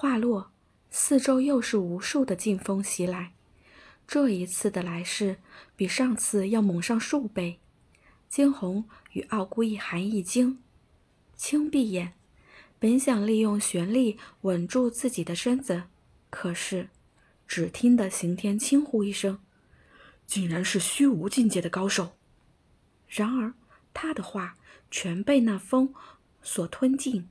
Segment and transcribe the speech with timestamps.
[0.00, 0.50] 话落，
[0.90, 3.34] 四周又是无数的劲风袭来。
[4.06, 5.36] 这一次的来势
[5.76, 7.60] 比上次要猛上数倍。
[8.26, 10.62] 惊鸿与傲孤一寒一惊，
[11.36, 12.14] 轻闭眼，
[12.78, 15.82] 本想利用玄力稳住自己的身子，
[16.30, 16.88] 可是
[17.46, 19.38] 只听得刑天轻呼一声
[20.24, 22.16] ：“竟然是虚无境界的高手！”
[23.06, 23.52] 然而
[23.92, 24.56] 他的话
[24.90, 25.92] 全被那风
[26.40, 27.28] 所吞尽。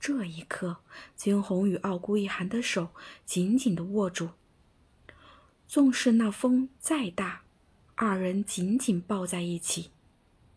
[0.00, 0.78] 这一刻，
[1.14, 2.88] 惊鸿与傲孤一寒的手
[3.26, 4.30] 紧紧地握住。
[5.68, 7.42] 纵使那风再大，
[7.94, 9.90] 二人紧紧抱在一起。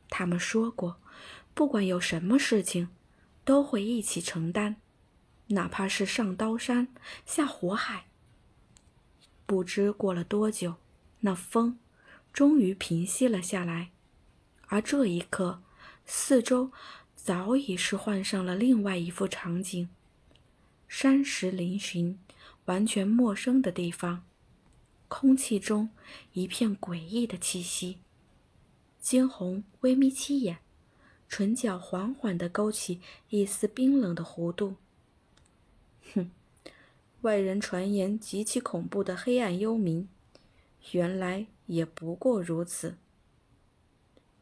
[0.10, 1.02] 他们说过，
[1.54, 2.88] 不管有什么事情，
[3.44, 4.78] 都会一起承担，
[5.48, 6.88] 哪怕是上刀山
[7.26, 8.06] 下火海。
[9.46, 10.76] 不知过了多久，
[11.20, 11.78] 那风
[12.32, 13.92] 终于平息了下来，
[14.68, 15.62] 而这一刻，
[16.06, 16.72] 四周
[17.24, 19.88] 早已是换上了另外一幅场景：
[20.90, 22.18] 山石嶙峋、
[22.66, 24.26] 完全陌生的地方。
[25.08, 25.90] 空气中
[26.34, 28.00] 一片诡异的气息。
[29.00, 30.58] 惊鸿微眯起眼，
[31.30, 33.00] 唇角缓缓地勾起
[33.30, 34.76] 一丝冰冷的弧度。
[36.14, 36.30] 哼，
[37.22, 40.08] 外人传言极其恐怖的黑暗幽冥，
[40.92, 42.98] 原来也不过如此。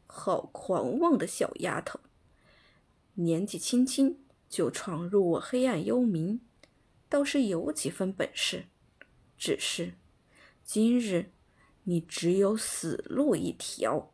[0.08, 2.00] 好狂妄的小丫头，
[3.16, 6.40] 年纪轻轻就闯入我黑暗幽冥，
[7.10, 8.66] 倒是有几分本事。
[9.38, 9.94] 只是……
[10.64, 11.32] 今日，
[11.84, 14.14] 你只有死路一条。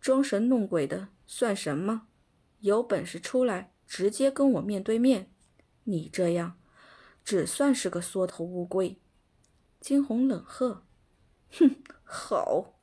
[0.00, 2.06] 装神弄鬼的算什么？
[2.60, 5.30] 有本事出来，直接跟我面对面！
[5.84, 6.58] 你这样，
[7.22, 8.98] 只算是个缩头乌龟。
[9.80, 10.84] 惊鸿冷喝
[11.52, 12.79] ：“哼，好！”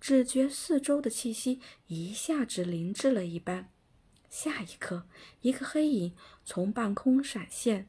[0.00, 3.70] 只觉四周的气息一下子凝滞了一般，
[4.28, 5.06] 下一刻，
[5.40, 7.88] 一个黑影从半空闪现。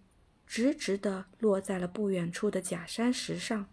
[0.51, 3.69] 直直的落在了不远处的假山石上。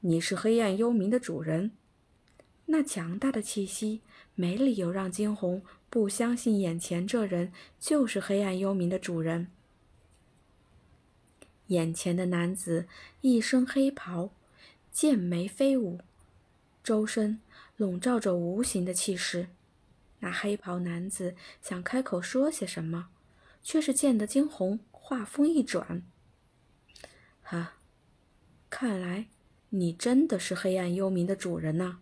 [0.00, 1.70] 你是黑暗幽冥的主人，
[2.66, 4.02] 那强大的气息
[4.34, 9.46] 没理由让惊鸿不相信眼前这人就是黑暗幽冥的主人。
[11.68, 12.88] 眼前的男子
[13.20, 14.32] 一身黑袍，
[14.92, 15.98] 剑眉飞舞，
[16.84, 17.40] 周身
[17.76, 19.48] 笼罩着无形的气势。
[20.20, 23.08] 那黑袍男子想开口说些什么。
[23.64, 26.02] 却是见得惊鸿话锋一转，
[27.42, 27.74] 哈，
[28.68, 29.28] 看来
[29.68, 31.98] 你真的是黑暗幽冥的主人呐！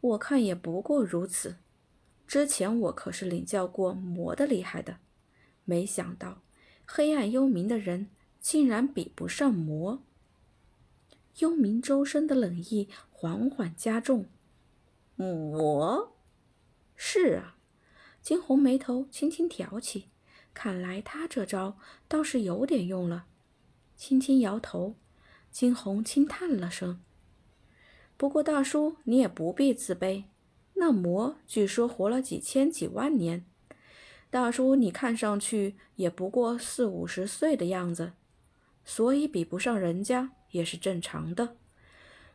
[0.00, 1.58] 我看也不过如此。
[2.26, 4.96] 之前我可是领教过魔的厉害的，
[5.64, 6.42] 没想到
[6.84, 8.08] 黑暗幽冥的人
[8.40, 10.02] 竟然比不上魔。
[11.38, 14.26] 幽冥周身的冷意缓缓加重。
[15.16, 16.16] 魔？
[16.94, 17.56] 是啊，
[18.20, 20.08] 惊鸿眉头轻轻挑起。
[20.54, 21.78] 看来他这招
[22.08, 23.26] 倒是有点用了，
[23.94, 24.96] 轻轻摇头，
[25.52, 27.00] 惊鸿轻叹了声。
[28.16, 30.24] 不过大叔，你也不必自卑，
[30.74, 33.46] 那魔据说活了几千几万年，
[34.30, 38.14] 大叔你看上去也不过四五十岁的样子，
[38.84, 41.56] 所以比不上人家也是正常的。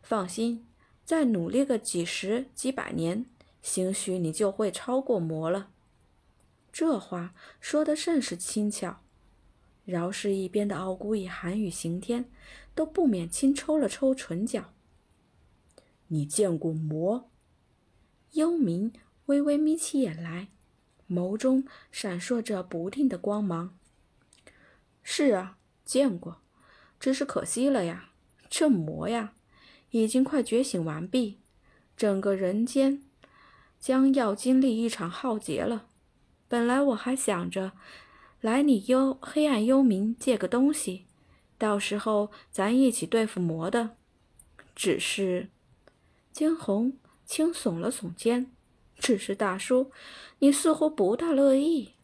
[0.01, 0.65] 放心，
[1.05, 3.25] 再努力个几十几百年，
[3.61, 5.69] 兴许你就会超过魔了。
[6.71, 9.01] 这话说的甚是轻巧，
[9.85, 12.29] 饶是一边的傲孤以寒与刑天，
[12.75, 14.73] 都不免轻抽了抽唇角。
[16.07, 17.29] 你见过魔？
[18.33, 18.91] 幽冥
[19.27, 20.49] 微微眯起眼来，
[21.09, 23.77] 眸中闪烁着不定的光芒。
[25.01, 26.42] 是啊，见过，
[27.03, 28.11] 只是可惜了呀，
[28.49, 29.33] 这魔呀，
[29.89, 31.37] 已经快觉醒完毕，
[31.97, 33.03] 整个人间
[33.77, 35.87] 将要经历一场浩劫了。
[36.47, 37.73] 本来我还想着
[38.39, 41.03] 来你幽黑暗幽冥借个东西，
[41.57, 43.97] 到时候咱一起对付魔的。
[44.73, 45.49] 只是
[46.31, 46.93] 惊鸿
[47.25, 48.49] 轻耸了耸肩，
[48.97, 49.91] 只是大叔，
[50.39, 51.95] 你似乎不大乐意。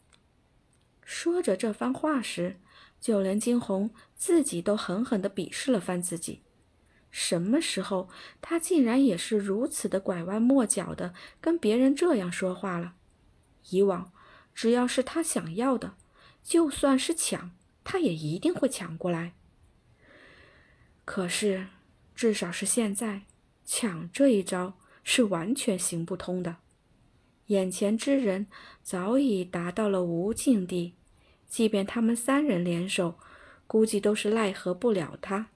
[1.06, 2.58] 说着这番话时，
[3.00, 6.42] 就连惊鸿自己都狠狠地鄙视了番自己。
[7.12, 8.10] 什么时候
[8.42, 12.94] 他竟然也是如此的拐弯抹角的跟别人这样说话了？
[13.70, 14.12] 以往。
[14.52, 15.96] 只要是他想要的，
[16.44, 17.52] 就算是抢，
[17.86, 19.32] 他也一定会抢过来。
[21.06, 21.68] 可是，
[22.14, 23.22] 至少是现在，
[23.64, 26.58] 抢这一招是完全行不通的。
[27.46, 28.48] 眼前之人
[28.84, 30.96] 早已达到了无境地，
[31.50, 33.16] 即便他们三人联手，
[33.68, 35.48] 估计都是奈何不了他。